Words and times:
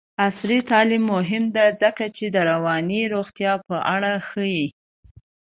عصري 0.27 0.59
تعلیم 0.69 1.03
مهم 1.13 1.43
دی 1.55 1.65
ځکه 1.81 2.05
چې 2.15 2.25
د 2.35 2.37
رواني 2.51 3.01
روغتیا 3.13 3.53
په 3.67 3.75
اړه 3.93 4.11
ښيي. 4.27 4.65